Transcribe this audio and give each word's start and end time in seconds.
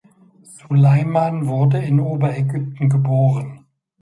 Suleiman 0.41 1.45
wurde 1.45 1.77
in 1.77 1.99
Oberägypten 1.99 2.89
geboren. 2.89 3.67